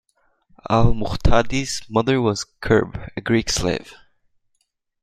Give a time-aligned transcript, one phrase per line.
[0.67, 3.93] Al-Muhtadi's mother was Qurb, a Greek slave.